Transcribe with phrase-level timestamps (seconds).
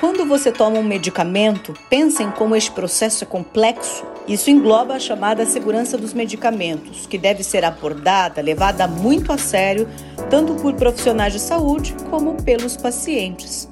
[0.00, 4.04] Quando você toma um medicamento, pensa em como este processo é complexo.
[4.26, 9.88] Isso engloba a chamada segurança dos medicamentos, que deve ser abordada, levada muito a sério,
[10.28, 13.68] tanto por profissionais de saúde como pelos pacientes.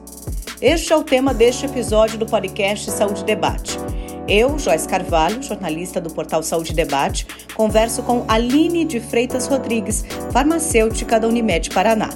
[0.60, 3.76] Este é o tema deste episódio do podcast Saúde Debate.
[4.28, 11.18] Eu, Joyce Carvalho, jornalista do portal Saúde Debate, converso com Aline de Freitas Rodrigues, farmacêutica
[11.18, 12.10] da Unimed Paraná.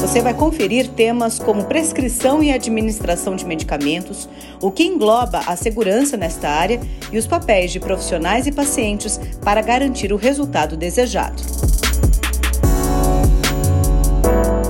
[0.00, 4.26] Você vai conferir temas como prescrição e administração de medicamentos,
[4.58, 6.80] o que engloba a segurança nesta área
[7.12, 11.42] e os papéis de profissionais e pacientes para garantir o resultado desejado.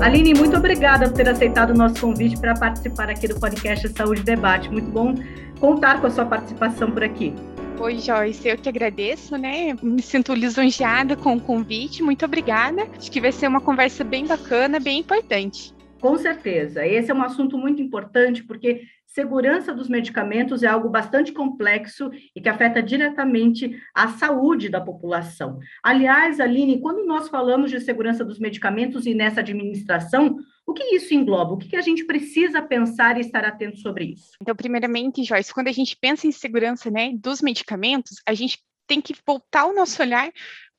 [0.01, 4.23] Aline, muito obrigada por ter aceitado o nosso convite para participar aqui do podcast Saúde
[4.23, 4.69] Debate.
[4.69, 5.15] Muito bom
[5.61, 7.33] contar com a sua participação por aqui.
[7.81, 9.75] Oi, Joyce, eu que agradeço, né?
[9.81, 12.83] Me sinto lisonjeada com o convite, muito obrigada.
[12.95, 15.73] Acho que vai ser uma conversa bem bacana, bem importante.
[15.99, 16.85] Com certeza.
[16.85, 22.39] Esse é um assunto muito importante porque segurança dos medicamentos é algo bastante complexo e
[22.39, 25.57] que afeta diretamente a saúde da população.
[25.81, 31.13] Aliás, Aline, quando nós falamos de segurança dos medicamentos e nessa administração, o que isso
[31.13, 31.53] engloba?
[31.53, 34.31] O que a gente precisa pensar e estar atento sobre isso?
[34.41, 39.01] Então, primeiramente, Joyce, quando a gente pensa em segurança né, dos medicamentos, a gente tem
[39.01, 40.31] que voltar o nosso olhar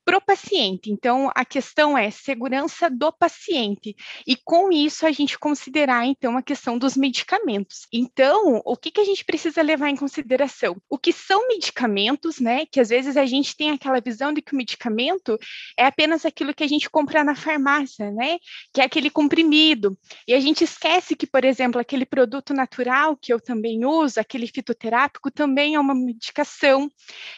[0.05, 0.91] para o paciente.
[0.91, 3.95] Então, a questão é segurança do paciente.
[4.27, 7.87] E com isso, a gente considerar, então, a questão dos medicamentos.
[7.93, 10.77] Então, o que, que a gente precisa levar em consideração?
[10.89, 12.67] O que são medicamentos, né?
[12.67, 15.39] Que às vezes a gente tem aquela visão de que o medicamento
[15.77, 18.39] é apenas aquilo que a gente compra na farmácia, né?
[18.73, 19.97] Que é aquele comprimido.
[20.27, 24.47] E a gente esquece que, por exemplo, aquele produto natural que eu também uso, aquele
[24.47, 26.91] fitoterápico, também é uma medicação,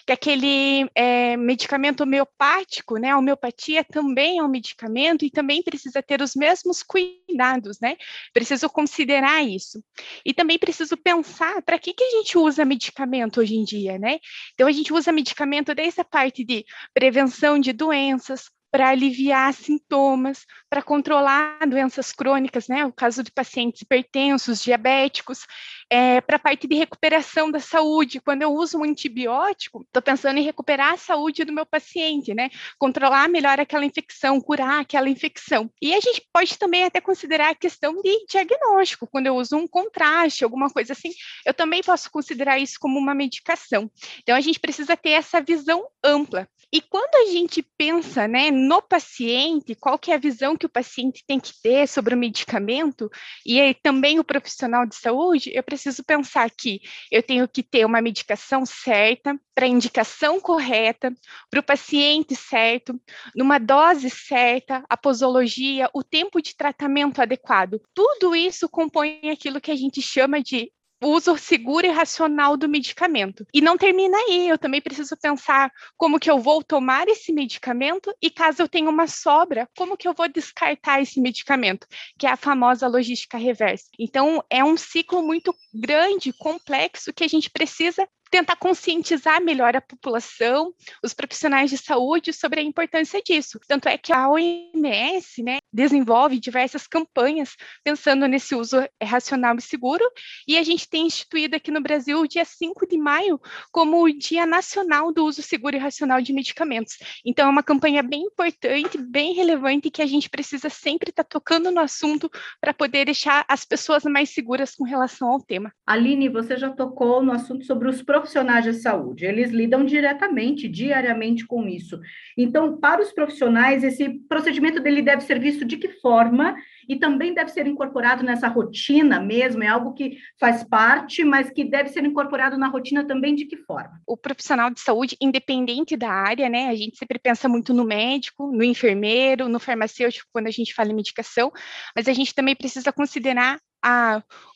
[0.07, 3.11] que aquele é, medicamento homeopático homeopático, né?
[3.11, 7.97] A homeopatia também é um medicamento e também precisa ter os mesmos cuidados, né?
[8.33, 9.83] Preciso considerar isso.
[10.25, 14.19] E também preciso pensar para que, que a gente usa medicamento hoje em dia, né?
[14.55, 20.45] Então, a gente usa medicamento desde a parte de prevenção de doenças, para aliviar sintomas,
[20.69, 22.85] para controlar doenças crônicas, né?
[22.85, 25.47] O caso de pacientes hipertensos, diabéticos,
[25.95, 28.19] é, para a parte de recuperação da saúde.
[28.19, 32.51] Quando eu uso um antibiótico, estou pensando em recuperar a saúde do meu paciente, né?
[32.77, 35.71] Controlar melhor aquela infecção, curar aquela infecção.
[35.81, 39.07] E a gente pode também até considerar a questão de diagnóstico.
[39.07, 41.13] Quando eu uso um contraste, alguma coisa assim,
[41.47, 43.89] eu também posso considerar isso como uma medicação.
[44.19, 46.49] Então, a gente precisa ter essa visão ampla.
[46.73, 50.69] E quando a gente pensa, né, no paciente, qual que é a visão que o
[50.69, 53.09] paciente tem que ter sobre o medicamento,
[53.47, 56.81] e também o profissional de saúde, eu preciso pensar que
[57.11, 61.15] eu tenho que ter uma medicação certa, para indicação correta,
[61.51, 63.01] para o paciente certo,
[63.35, 67.81] numa dose certa, a posologia, o tempo de tratamento adequado.
[67.95, 70.73] Tudo isso compõe aquilo que a gente chama de
[71.03, 73.47] uso seguro e racional do medicamento.
[73.53, 78.15] E não termina aí, eu também preciso pensar como que eu vou tomar esse medicamento
[78.23, 81.87] e caso eu tenha uma sobra, como que eu vou descartar esse medicamento,
[82.19, 83.87] que é a famosa logística reversa.
[83.99, 89.81] Então, é um ciclo muito grande, complexo, que a gente precisa tentar conscientizar melhor a
[89.81, 90.75] população,
[91.05, 93.61] os profissionais de saúde sobre a importância disso.
[93.69, 100.05] Tanto é que a OMS né, desenvolve diversas campanhas pensando nesse uso racional e seguro,
[100.49, 103.41] e a gente tem instituído aqui no Brasil o dia 5 de maio
[103.71, 106.99] como o Dia Nacional do Uso Seguro e Racional de Medicamentos.
[107.25, 111.39] Então, é uma campanha bem importante, bem relevante, que a gente precisa sempre estar tá
[111.39, 112.29] tocando no assunto
[112.61, 115.73] para poder deixar as pessoas mais seguras com relação ao tema.
[115.87, 120.67] Aline, você já tocou no assunto sobre os profissionais profissionais de saúde, eles lidam diretamente,
[120.67, 122.01] diariamente com isso.
[122.37, 126.57] Então, para os profissionais, esse procedimento dele deve ser visto de que forma
[126.89, 131.65] e também deve ser incorporado nessa rotina mesmo, é algo que faz parte, mas que
[131.65, 134.01] deve ser incorporado na rotina também de que forma?
[134.07, 138.51] O profissional de saúde, independente da área, né, a gente sempre pensa muito no médico,
[138.51, 141.53] no enfermeiro, no farmacêutico, quando a gente fala em medicação,
[141.95, 143.59] mas a gente também precisa considerar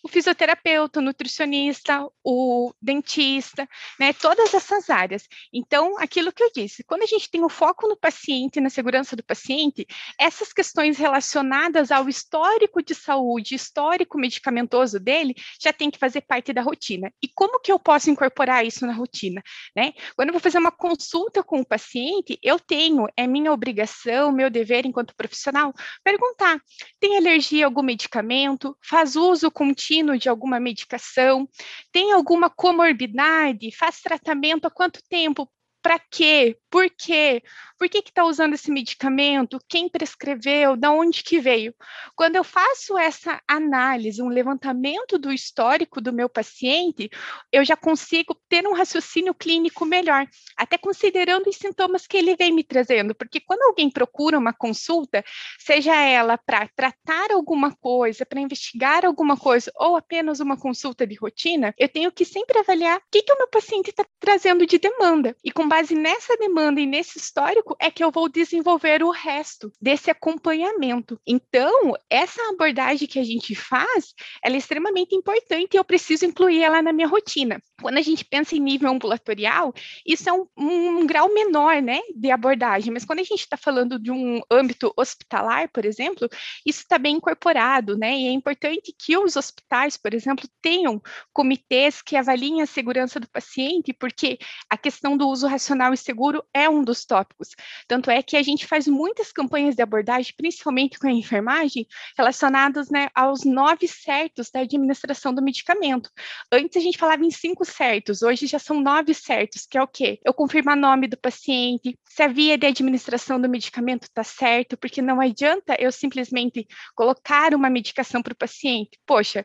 [0.02, 5.24] o fisioterapeuta, o nutricionista, o dentista, né, todas essas áreas.
[5.52, 9.14] Então, aquilo que eu disse, quando a gente tem o foco no paciente, na segurança
[9.16, 9.86] do paciente,
[10.18, 16.52] essas questões relacionadas ao histórico de saúde, histórico medicamentoso dele, já tem que fazer parte
[16.52, 17.12] da rotina.
[17.22, 19.42] E como que eu posso incorporar isso na rotina?
[19.76, 19.92] Né?
[20.16, 24.48] Quando eu vou fazer uma consulta com o paciente, eu tenho, é minha obrigação, meu
[24.48, 26.60] dever enquanto profissional, perguntar:
[27.00, 28.76] tem alergia a algum medicamento?
[28.82, 31.48] Faz uso contínuo de alguma medicação,
[31.92, 35.50] tem alguma comorbidade, faz tratamento há quanto tempo
[35.88, 36.58] para quê?
[36.68, 37.42] Por quê?
[37.78, 39.58] Por que está usando esse medicamento?
[39.66, 40.76] Quem prescreveu?
[40.76, 41.74] Da onde que veio?
[42.14, 47.08] Quando eu faço essa análise, um levantamento do histórico do meu paciente,
[47.50, 50.26] eu já consigo ter um raciocínio clínico melhor,
[50.58, 55.24] até considerando os sintomas que ele vem me trazendo, porque quando alguém procura uma consulta,
[55.58, 61.14] seja ela para tratar alguma coisa, para investigar alguma coisa, ou apenas uma consulta de
[61.14, 64.78] rotina, eu tenho que sempre avaliar o que, que o meu paciente está trazendo de
[64.78, 65.34] demanda.
[65.42, 69.72] E com base nessa demanda e nesse histórico, é que eu vou desenvolver o resto
[69.80, 71.20] desse acompanhamento.
[71.26, 76.62] Então, essa abordagem que a gente faz, ela é extremamente importante e eu preciso incluir
[76.62, 77.62] ela na minha rotina.
[77.80, 79.72] Quando a gente pensa em nível ambulatorial,
[80.04, 83.98] isso é um, um grau menor, né, de abordagem, mas quando a gente está falando
[83.98, 86.28] de um âmbito hospitalar, por exemplo,
[86.66, 91.00] isso está bem incorporado, né, e é importante que os hospitais, por exemplo, tenham
[91.32, 94.38] comitês que avaliem a segurança do paciente, porque
[94.68, 97.48] a questão do uso racional e seguro é um dos tópicos.
[97.86, 102.88] Tanto é que a gente faz muitas campanhas de abordagem, principalmente com a enfermagem, relacionadas
[102.88, 106.10] né, aos nove certos da administração do medicamento.
[106.50, 109.88] Antes a gente falava em cinco certos, hoje já são nove certos, que é o
[109.88, 110.20] quê?
[110.24, 115.02] Eu confirmar nome do paciente, se a via de administração do medicamento está certo, porque
[115.02, 118.98] não adianta eu simplesmente colocar uma medicação para o paciente.
[119.04, 119.44] Poxa,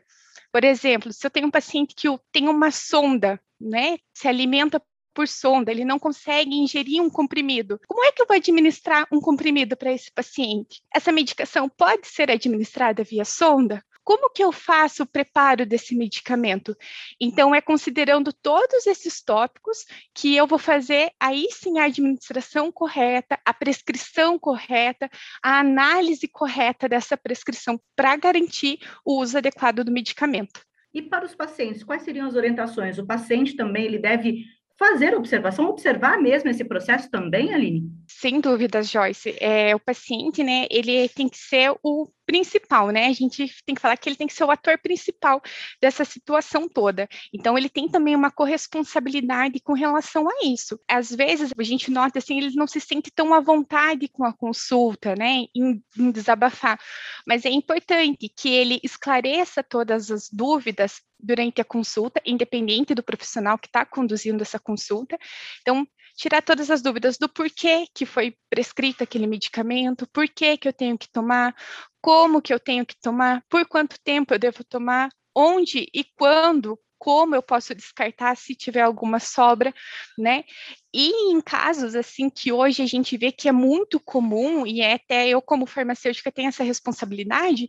[0.52, 4.80] por exemplo, se eu tenho um paciente que tem uma sonda, né, se alimenta
[5.14, 7.80] por sonda, ele não consegue ingerir um comprimido.
[7.86, 10.82] Como é que eu vou administrar um comprimido para esse paciente?
[10.92, 13.82] Essa medicação pode ser administrada via sonda?
[14.04, 16.76] Como que eu faço o preparo desse medicamento?
[17.18, 23.40] Então, é considerando todos esses tópicos que eu vou fazer aí sim a administração correta,
[23.42, 25.08] a prescrição correta,
[25.42, 30.60] a análise correta dessa prescrição para garantir o uso adequado do medicamento.
[30.92, 32.98] E para os pacientes, quais seriam as orientações?
[32.98, 34.44] O paciente também ele deve
[34.78, 37.90] fazer observação, observar mesmo esse processo também, Aline?
[38.08, 39.36] Sem dúvidas, Joyce.
[39.40, 43.06] É, o paciente, né, ele tem que ser o principal, né?
[43.06, 45.42] A gente tem que falar que ele tem que ser o ator principal
[45.80, 47.08] dessa situação toda.
[47.32, 50.80] Então, ele tem também uma corresponsabilidade com relação a isso.
[50.88, 54.32] Às vezes, a gente nota assim, eles não se sentem tão à vontade com a
[54.32, 55.44] consulta, né?
[55.54, 56.78] Em, em desabafar.
[57.26, 63.58] Mas é importante que ele esclareça todas as dúvidas durante a consulta, independente do profissional
[63.58, 65.18] que está conduzindo essa consulta.
[65.62, 65.86] Então,
[66.16, 70.72] tirar todas as dúvidas do porquê que foi prescrito aquele medicamento, por que que eu
[70.72, 71.54] tenho que tomar,
[72.00, 76.78] como que eu tenho que tomar, por quanto tempo eu devo tomar, onde e quando,
[76.98, 79.74] como eu posso descartar se tiver alguma sobra,
[80.16, 80.44] né?
[80.92, 84.94] E em casos assim que hoje a gente vê que é muito comum, e é
[84.94, 87.66] até eu, como farmacêutica, tenho essa responsabilidade,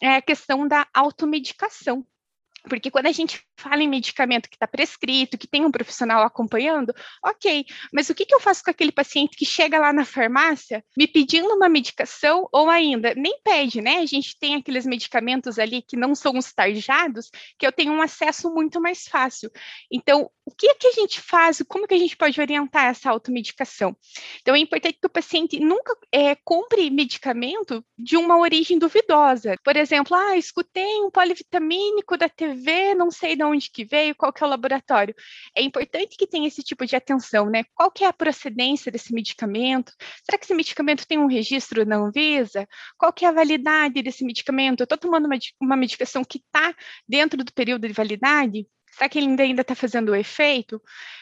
[0.00, 2.04] é a questão da automedicação.
[2.68, 6.94] Porque quando a gente fala em medicamento que está prescrito, que tem um profissional acompanhando,
[7.24, 10.84] ok, mas o que, que eu faço com aquele paciente que chega lá na farmácia
[10.96, 13.98] me pedindo uma medicação ou ainda nem pede, né?
[13.98, 18.00] A gente tem aqueles medicamentos ali que não são os tarjados, que eu tenho um
[18.00, 19.50] acesso muito mais fácil.
[19.90, 21.62] Então, o que, que a gente faz?
[21.68, 23.96] Como que a gente pode orientar essa automedicação?
[24.40, 29.54] Então, é importante que o paciente nunca é, compre medicamento de uma origem duvidosa.
[29.64, 34.32] Por exemplo, ah, escutei um polivitamínico da TV, não sei de onde que veio, qual
[34.32, 35.14] que é o laboratório.
[35.56, 37.64] É importante que tenha esse tipo de atenção, né?
[37.74, 39.92] Qual que é a procedência desse medicamento?
[40.24, 42.66] Será que esse medicamento tem um registro na Anvisa?
[42.98, 44.80] Qual que é a validade desse medicamento?
[44.80, 46.74] Eu estou tomando uma, uma medicação que está
[47.08, 48.66] dentro do período de validade?
[48.92, 50.80] Será que ele ainda está fazendo o efeito?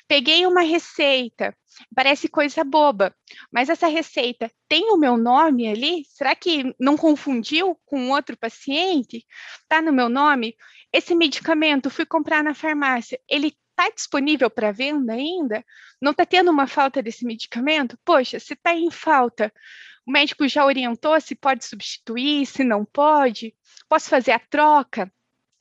[0.09, 1.57] Peguei uma receita,
[1.95, 3.15] parece coisa boba,
[3.51, 6.05] mas essa receita tem o meu nome ali?
[6.09, 9.25] Será que não confundiu com outro paciente?
[9.63, 10.57] Está no meu nome?
[10.93, 15.65] Esse medicamento fui comprar na farmácia, ele está disponível para venda ainda?
[16.03, 17.97] Não está tendo uma falta desse medicamento?
[18.05, 19.53] Poxa, se está em falta,
[20.05, 23.55] o médico já orientou se pode substituir, se não pode?
[23.89, 25.11] Posso fazer a troca?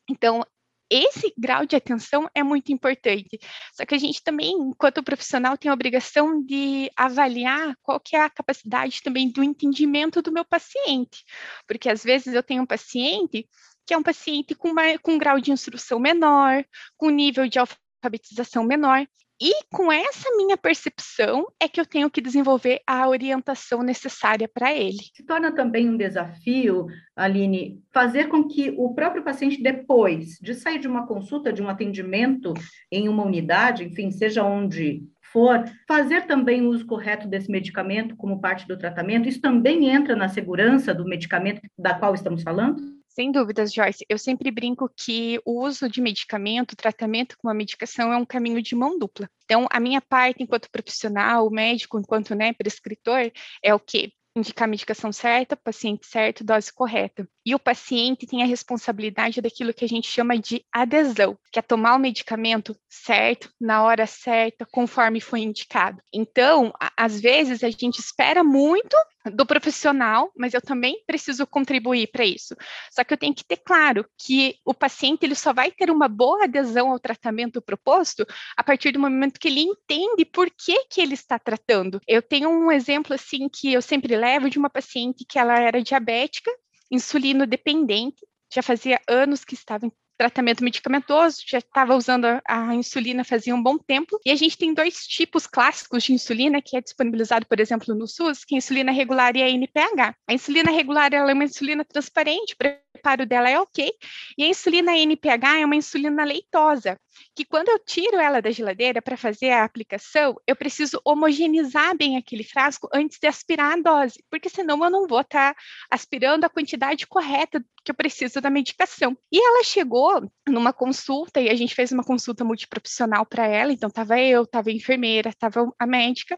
[0.10, 0.44] Então,
[0.90, 3.40] esse grau de atenção é muito importante.
[3.74, 8.22] Só que a gente também, enquanto profissional, tem a obrigação de avaliar qual que é
[8.22, 11.24] a capacidade também do entendimento do meu paciente.
[11.68, 13.48] Porque às vezes eu tenho um paciente
[13.86, 16.64] que é um paciente com, uma, com um grau de instrução menor,
[16.96, 19.06] com nível de alfabetização menor,
[19.42, 24.74] e com essa minha percepção é que eu tenho que desenvolver a orientação necessária para
[24.74, 25.00] ele.
[25.16, 30.80] Se torna também um desafio, Aline, fazer com que o próprio paciente, depois de sair
[30.80, 32.54] de uma consulta, de um atendimento
[32.92, 38.42] em uma unidade, enfim, seja onde for, fazer também o uso correto desse medicamento como
[38.42, 42.99] parte do tratamento, isso também entra na segurança do medicamento da qual estamos falando?
[43.20, 44.06] Sem dúvidas, Joyce.
[44.08, 48.62] Eu sempre brinco que o uso de medicamento, tratamento com uma medicação é um caminho
[48.62, 49.30] de mão dupla.
[49.44, 53.30] Então, a minha parte enquanto profissional, o médico enquanto né, prescritor,
[53.62, 54.14] é o quê?
[54.36, 57.28] indicar a medicação certa, paciente certo, dose correta.
[57.50, 61.64] E o paciente tem a responsabilidade daquilo que a gente chama de adesão, que é
[61.64, 66.00] tomar o medicamento certo, na hora certa, conforme foi indicado.
[66.14, 68.96] Então, às vezes, a gente espera muito
[69.34, 72.56] do profissional, mas eu também preciso contribuir para isso.
[72.92, 76.08] Só que eu tenho que ter claro que o paciente ele só vai ter uma
[76.08, 81.02] boa adesão ao tratamento proposto a partir do momento que ele entende por que que
[81.02, 82.00] ele está tratando.
[82.08, 85.82] Eu tenho um exemplo assim que eu sempre levo de uma paciente que ela era
[85.82, 86.52] diabética,
[86.92, 92.76] insulino dependente, já fazia anos que estava em tratamento medicamentoso, já estava usando a, a,
[92.76, 94.20] insulina fazia um bom tempo.
[94.26, 98.06] E a gente tem dois tipos clássicos de insulina que é disponibilizado, por exemplo, no
[98.06, 100.14] SUS, que é a insulina regular e a NPH.
[100.28, 102.54] A insulina regular é uma insulina transparente,
[103.00, 103.92] preparo dela é ok.
[104.38, 107.00] E a insulina NPH é uma insulina leitosa,
[107.36, 112.18] que quando eu tiro ela da geladeira para fazer a aplicação, eu preciso homogeneizar bem
[112.18, 116.46] aquele frasco antes de aspirar a dose, porque senão eu não vou estar tá aspirando
[116.46, 119.18] a quantidade correta que eu preciso da medicação.
[119.32, 123.88] E ela chegou numa consulta e a gente fez uma consulta multiprofissional para ela, então
[123.88, 126.38] estava eu, estava a enfermeira, estava a médica,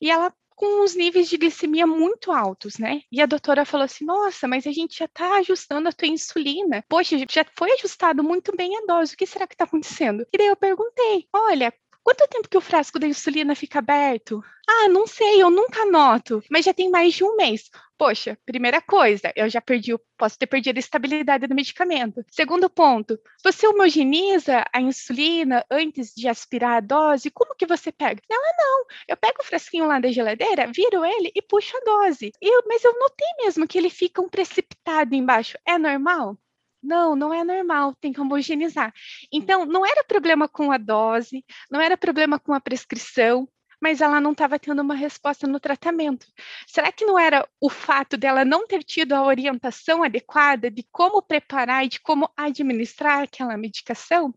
[0.00, 3.02] e ela com os níveis de glicemia muito altos, né?
[3.10, 6.84] E a doutora falou assim: nossa, mas a gente já está ajustando a tua insulina.
[6.88, 9.14] Poxa, já foi ajustado muito bem a dose.
[9.14, 10.26] O que será que está acontecendo?
[10.32, 11.72] E daí eu perguntei: olha,
[12.04, 14.42] Quanto tempo que o frasco da insulina fica aberto?
[14.68, 17.70] Ah, não sei, eu nunca anoto, mas já tem mais de um mês.
[17.96, 22.24] Poxa, primeira coisa, eu já perdi, posso ter perdido a estabilidade do medicamento.
[22.28, 27.30] Segundo ponto, você homogeniza a insulina antes de aspirar a dose?
[27.30, 28.20] Como que você pega?
[28.28, 32.32] Ela não, eu pego o frasquinho lá da geladeira, viro ele e puxo a dose.
[32.40, 35.56] Eu, mas eu notei mesmo que ele fica um precipitado embaixo.
[35.64, 36.36] É normal?
[36.82, 38.92] Não, não é normal, tem que homogeneizar.
[39.32, 43.48] Então, não era problema com a dose, não era problema com a prescrição,
[43.82, 46.24] mas ela não estava tendo uma resposta no tratamento.
[46.68, 51.20] Será que não era o fato dela não ter tido a orientação adequada de como
[51.20, 54.32] preparar e de como administrar aquela medicação?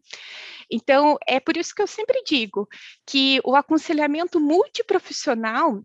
[0.69, 2.67] Então, é por isso que eu sempre digo
[3.05, 5.83] que o aconselhamento multiprofissional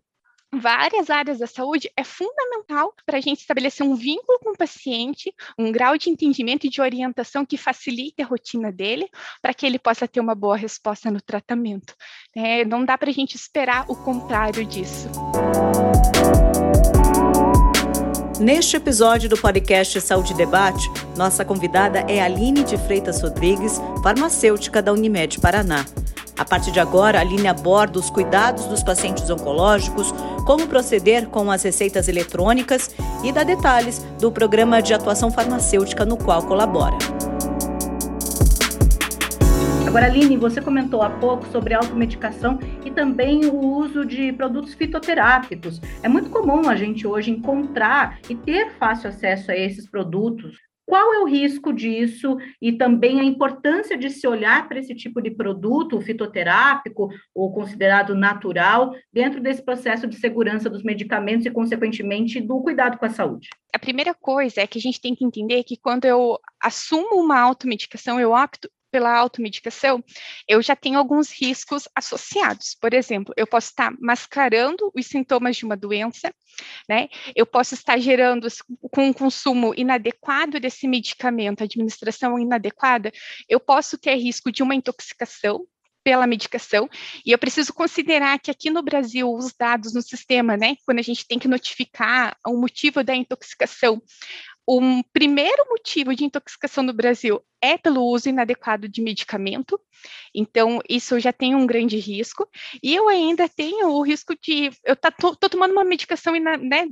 [0.53, 5.33] várias áreas da saúde é fundamental para a gente estabelecer um vínculo com o paciente,
[5.57, 9.09] um grau de entendimento e de orientação que facilite a rotina dele,
[9.41, 11.95] para que ele possa ter uma boa resposta no tratamento.
[12.35, 15.09] É, não dá para a gente esperar o contrário disso.
[18.41, 24.91] Neste episódio do podcast Saúde Debate, nossa convidada é Aline de Freitas Rodrigues, farmacêutica da
[24.91, 25.85] Unimed Paraná.
[26.35, 30.11] A partir de agora, a linha aborda os cuidados dos pacientes oncológicos,
[30.43, 32.89] como proceder com as receitas eletrônicas
[33.23, 37.10] e dá detalhes do programa de atuação farmacêutica no qual colabora.
[39.91, 45.81] Agora, Aline, você comentou há pouco sobre automedicação e também o uso de produtos fitoterápicos.
[46.01, 50.55] É muito comum a gente hoje encontrar e ter fácil acesso a esses produtos.
[50.85, 55.21] Qual é o risco disso e também a importância de se olhar para esse tipo
[55.21, 62.39] de produto fitoterápico ou considerado natural dentro desse processo de segurança dos medicamentos e, consequentemente,
[62.39, 63.49] do cuidado com a saúde?
[63.75, 67.37] A primeira coisa é que a gente tem que entender que quando eu assumo uma
[67.37, 70.03] automedicação, eu opto pela automedicação,
[70.47, 72.75] eu já tenho alguns riscos associados.
[72.79, 76.33] Por exemplo, eu posso estar mascarando os sintomas de uma doença,
[76.87, 77.07] né?
[77.35, 78.47] Eu posso estar gerando
[78.91, 83.11] com um consumo inadequado desse medicamento, administração inadequada,
[83.47, 85.65] eu posso ter risco de uma intoxicação,
[86.03, 86.89] pela medicação,
[87.25, 91.03] e eu preciso considerar que aqui no Brasil os dados no sistema, né, quando a
[91.03, 94.01] gente tem que notificar o motivo da intoxicação,
[94.65, 99.79] o primeiro motivo de intoxicação no Brasil é pelo uso inadequado de medicamento,
[100.33, 102.47] então isso já tem um grande risco,
[102.81, 106.87] e eu ainda tenho o risco de, eu tá, tô, tô tomando uma medicação né,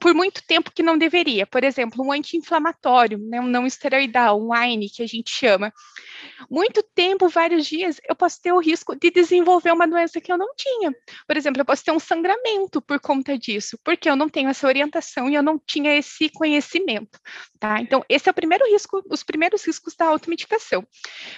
[0.00, 1.46] por muito tempo que não deveria.
[1.46, 5.72] Por exemplo, um anti-inflamatório, né, um não esteroidal, um AINE, que a gente chama.
[6.50, 10.38] Muito tempo, vários dias, eu posso ter o risco de desenvolver uma doença que eu
[10.38, 10.94] não tinha.
[11.26, 14.66] Por exemplo, eu posso ter um sangramento por conta disso, porque eu não tenho essa
[14.66, 17.18] orientação e eu não tinha esse conhecimento,
[17.58, 17.80] tá?
[17.80, 20.86] Então, esse é o primeiro risco, os primeiros riscos da automedicação.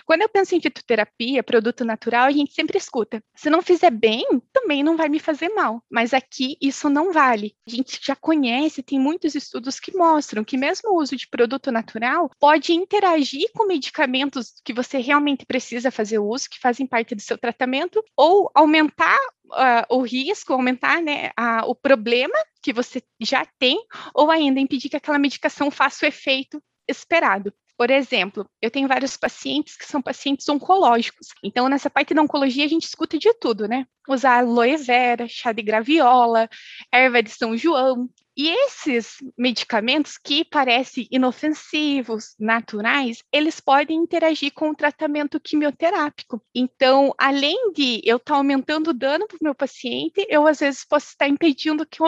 [0.05, 4.25] Quando eu penso em fitoterapia, produto natural, a gente sempre escuta: se não fizer bem,
[4.53, 5.83] também não vai me fazer mal.
[5.91, 7.55] Mas aqui isso não vale.
[7.67, 11.71] A gente já conhece, tem muitos estudos que mostram que mesmo o uso de produto
[11.71, 17.21] natural pode interagir com medicamentos que você realmente precisa fazer uso, que fazem parte do
[17.21, 21.31] seu tratamento, ou aumentar uh, o risco, aumentar né,
[21.67, 23.79] o problema que você já tem,
[24.15, 27.53] ou ainda impedir que aquela medicação faça o efeito esperado.
[27.79, 31.29] Por exemplo, eu tenho vários pacientes que são pacientes oncológicos.
[31.45, 33.87] Então, nessa parte da oncologia, a gente escuta de tudo, né?
[34.09, 36.49] Usar aloe vera, chá de graviola,
[36.93, 38.11] erva de São João.
[38.39, 46.41] E esses medicamentos que parecem inofensivos, naturais, eles podem interagir com o tratamento quimioterápico.
[46.55, 50.85] Então, além de eu estar aumentando o dano para o meu paciente, eu às vezes
[50.85, 51.99] posso estar impedindo que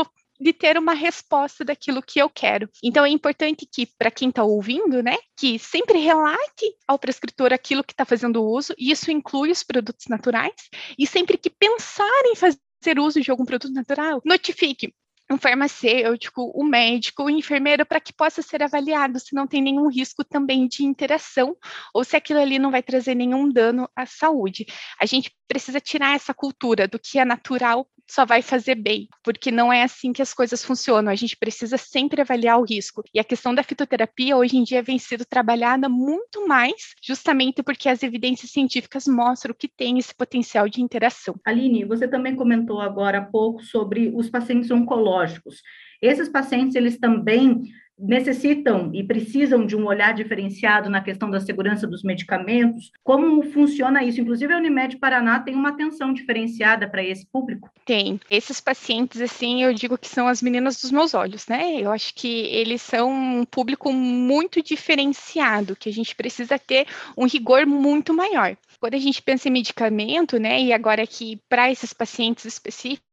[0.40, 2.70] de ter uma resposta daquilo que eu quero.
[2.82, 7.84] Então é importante que, para quem está ouvindo, né, que sempre relate ao prescritor aquilo
[7.84, 10.54] que está fazendo uso, e isso inclui os produtos naturais,
[10.96, 14.94] e sempre que pensar em fazer uso de algum produto natural, notifique
[15.30, 19.46] um farmacêutico, o um médico, o um enfermeiro, para que possa ser avaliado se não
[19.46, 21.56] tem nenhum risco também de interação
[21.94, 24.66] ou se aquilo ali não vai trazer nenhum dano à saúde.
[25.00, 29.50] A gente precisa tirar essa cultura do que é natural só vai fazer bem, porque
[29.50, 31.10] não é assim que as coisas funcionam.
[31.10, 33.02] A gente precisa sempre avaliar o risco.
[33.14, 37.88] E a questão da fitoterapia hoje em dia vem sendo trabalhada muito mais, justamente porque
[37.88, 41.34] as evidências científicas mostram que tem esse potencial de interação.
[41.44, 45.62] Aline, você também comentou agora há pouco sobre os pacientes oncológicos.
[46.02, 47.62] Esses pacientes, eles também
[48.00, 52.90] necessitam e precisam de um olhar diferenciado na questão da segurança dos medicamentos?
[53.02, 54.20] Como funciona isso?
[54.20, 57.70] Inclusive, a Unimed Paraná tem uma atenção diferenciada para esse público?
[57.84, 58.20] Tem.
[58.30, 61.80] Esses pacientes, assim, eu digo que são as meninas dos meus olhos, né?
[61.80, 67.26] Eu acho que eles são um público muito diferenciado, que a gente precisa ter um
[67.26, 68.56] rigor muito maior.
[68.78, 73.09] Quando a gente pensa em medicamento, né, e agora que para esses pacientes específicos,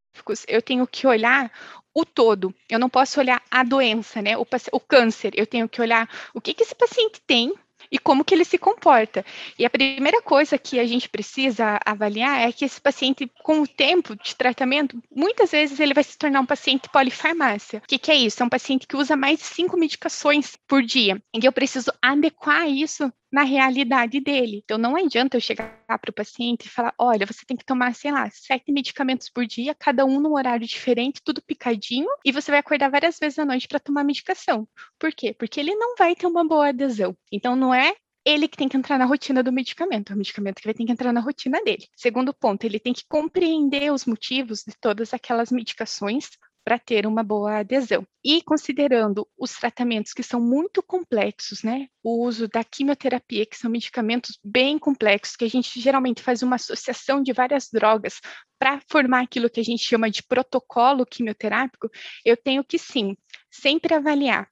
[0.47, 1.51] eu tenho que olhar
[1.93, 2.53] o todo.
[2.69, 4.37] Eu não posso olhar a doença, né?
[4.37, 5.33] O, o câncer.
[5.35, 7.53] Eu tenho que olhar o que, que esse paciente tem
[7.91, 9.25] e como que ele se comporta.
[9.57, 13.67] E a primeira coisa que a gente precisa avaliar é que esse paciente, com o
[13.67, 17.79] tempo de tratamento, muitas vezes ele vai se tornar um paciente polifarmácia.
[17.79, 18.41] O que, que é isso?
[18.41, 21.21] É um paciente que usa mais de cinco medicações por dia.
[21.33, 24.61] E eu preciso adequar isso na realidade dele.
[24.63, 27.93] Então, não adianta eu chegar para o paciente e falar: olha, você tem que tomar,
[27.95, 32.51] sei lá, sete medicamentos por dia, cada um num horário diferente, tudo picadinho, e você
[32.51, 34.67] vai acordar várias vezes à noite para tomar medicação.
[34.99, 35.33] Por quê?
[35.33, 37.15] Porque ele não vai ter uma boa adesão.
[37.31, 40.57] Então, não é ele que tem que entrar na rotina do medicamento, é o medicamento
[40.57, 41.87] que vai ter que entrar na rotina dele.
[41.95, 46.31] Segundo ponto, ele tem que compreender os motivos de todas aquelas medicações
[46.67, 48.05] para ter uma boa adesão.
[48.21, 51.87] E considerando os tratamentos que são muito complexos, né?
[52.03, 56.57] O uso da quimioterapia, que são medicamentos bem complexos, que a gente geralmente faz uma
[56.57, 58.19] associação de várias drogas
[58.59, 61.89] para formar aquilo que a gente chama de protocolo quimioterápico,
[62.25, 63.15] eu tenho que sim,
[63.49, 64.45] sempre avaliar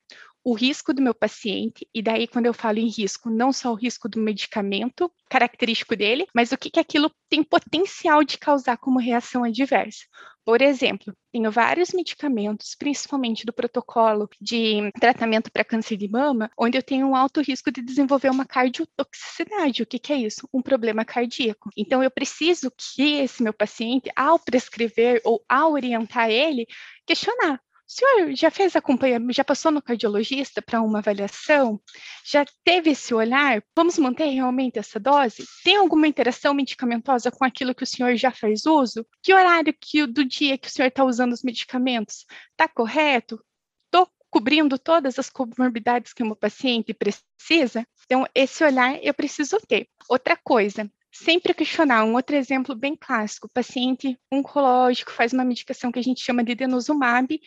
[0.45, 3.75] o risco do meu paciente, e daí quando eu falo em risco, não só o
[3.75, 8.99] risco do medicamento característico dele, mas o que, que aquilo tem potencial de causar como
[8.99, 10.05] reação adversa.
[10.45, 16.77] Por exemplo, tenho vários medicamentos, principalmente do protocolo de tratamento para câncer de mama, onde
[16.77, 19.81] eu tenho um alto risco de desenvolver uma cardiotoxicidade.
[19.81, 20.47] O que, que é isso?
[20.53, 21.71] Um problema cardíaco.
[21.75, 26.67] Então, eu preciso que esse meu paciente, ao prescrever ou ao orientar ele,
[27.07, 31.79] questionar o senhor já fez acompanhamento, já passou no cardiologista para uma avaliação?
[32.25, 33.63] Já teve esse olhar?
[33.75, 35.45] Vamos manter realmente essa dose?
[35.63, 39.05] Tem alguma interação medicamentosa com aquilo que o senhor já faz uso?
[39.21, 42.25] Que horário que, do dia que o senhor está usando os medicamentos?
[42.51, 43.39] Está correto?
[43.85, 47.87] Estou cobrindo todas as comorbidades que uma paciente precisa?
[48.05, 49.87] Então, esse olhar eu preciso ter.
[50.09, 52.03] Outra coisa, sempre questionar.
[52.03, 56.55] Um outro exemplo bem clássico: paciente oncológico faz uma medicação que a gente chama de
[56.55, 57.39] denosumab,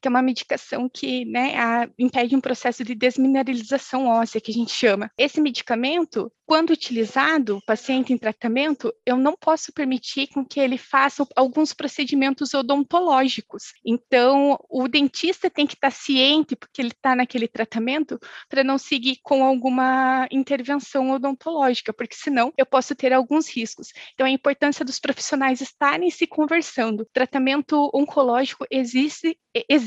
[0.00, 4.54] que é uma medicação que né, a, impede um processo de desmineralização óssea, que a
[4.54, 5.10] gente chama.
[5.16, 10.78] Esse medicamento, quando utilizado, o paciente em tratamento, eu não posso permitir com que ele
[10.78, 13.72] faça alguns procedimentos odontológicos.
[13.84, 19.18] Então, o dentista tem que estar ciente, porque ele está naquele tratamento, para não seguir
[19.22, 23.88] com alguma intervenção odontológica, porque senão eu posso ter alguns riscos.
[24.14, 27.06] Então, a importância dos profissionais estarem se conversando.
[27.12, 29.38] Tratamento oncológico existe,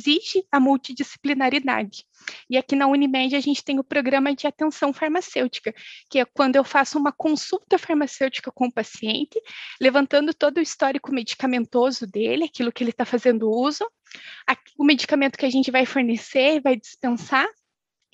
[0.03, 2.05] exige a multidisciplinaridade.
[2.49, 5.73] E aqui na Unimed a gente tem o programa de atenção farmacêutica,
[6.09, 9.41] que é quando eu faço uma consulta farmacêutica com o paciente,
[9.79, 13.89] levantando todo o histórico medicamentoso dele, aquilo que ele está fazendo uso,
[14.77, 17.47] o medicamento que a gente vai fornecer, vai dispensar,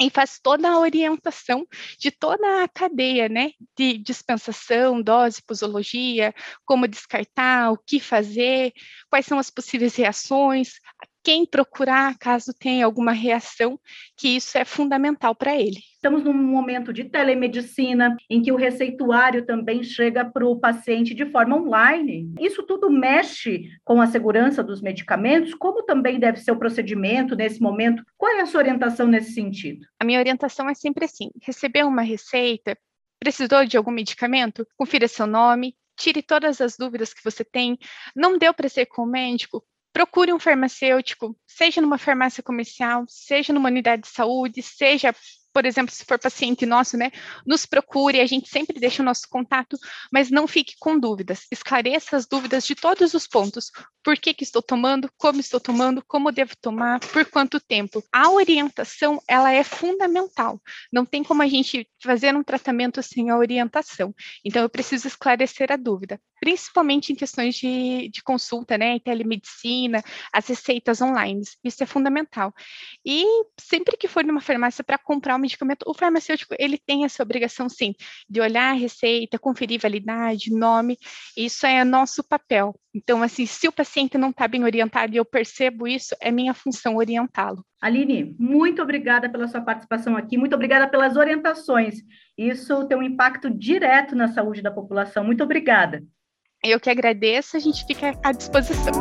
[0.02, 1.68] e faz toda a orientação
[2.00, 6.34] de toda a cadeia, né, de dispensação, dose, posologia,
[6.66, 8.72] como descartar, o que fazer,
[9.10, 10.76] quais são as possíveis reações,
[11.24, 13.80] quem procurar caso tenha alguma reação,
[14.18, 15.80] que isso é fundamental para ele.
[15.94, 21.26] Estamos num momento de telemedicina, em que o receituário também chega para o paciente de
[21.26, 22.34] forma online.
[22.40, 25.54] Isso tudo mexe com a segurança dos medicamentos?
[25.54, 28.04] Como também deve ser o procedimento nesse momento?
[28.18, 29.86] Qual é a sua orientação nesse sentido?
[30.00, 32.78] A minha orientação é sempre assim: receber uma receita,
[33.20, 34.66] precisou de algum medicamento?
[34.78, 37.78] Confira seu nome, tire todas as dúvidas que você tem.
[38.16, 39.64] Não deu para ser com o médico?
[39.94, 45.14] Procure um farmacêutico, seja numa farmácia comercial, seja numa unidade de saúde, seja
[45.54, 47.12] por exemplo, se for paciente nosso, né,
[47.46, 49.78] nos procure, a gente sempre deixa o nosso contato,
[50.12, 51.48] mas não fique com dúvidas.
[51.52, 53.72] Esclareça as dúvidas de todos os pontos.
[54.04, 58.04] Por que, que estou tomando, como estou tomando, como devo tomar, por quanto tempo.
[58.12, 60.62] A orientação, ela é fundamental.
[60.92, 64.14] Não tem como a gente fazer um tratamento sem a orientação.
[64.46, 70.02] Então, eu preciso esclarecer a dúvida, principalmente em questões de, de consulta, né, em telemedicina,
[70.34, 71.42] as receitas online.
[71.64, 72.54] Isso é fundamental.
[73.06, 73.26] E
[73.60, 77.70] sempre que for numa farmácia para comprar um medicamento, o farmacêutico ele tem essa obrigação,
[77.70, 77.94] sim,
[78.30, 80.98] de olhar a receita, conferir validade, nome,
[81.36, 82.76] isso é nosso papel.
[82.94, 86.54] Então, assim, se o paciente não está bem orientado e eu percebo isso, é minha
[86.54, 87.64] função orientá-lo.
[87.82, 92.00] Aline, muito obrigada pela sua participação aqui, muito obrigada pelas orientações.
[92.38, 95.24] Isso tem um impacto direto na saúde da população.
[95.24, 96.04] Muito obrigada.
[96.64, 98.92] Eu que agradeço, a gente fica à disposição.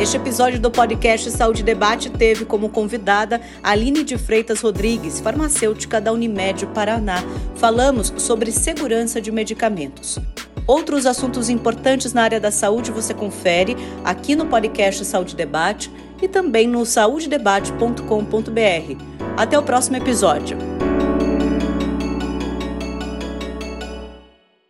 [0.00, 6.12] Este episódio do podcast Saúde Debate teve como convidada Aline de Freitas Rodrigues, farmacêutica da
[6.12, 7.22] Unimed Paraná.
[7.54, 10.18] Falamos sobre segurança de medicamentos.
[10.66, 15.88] Outros assuntos importantes na área da saúde você confere aqui no podcast Saúde Debate
[16.20, 19.04] e também no saudedebate.com.br.
[19.36, 20.58] Até o próximo episódio.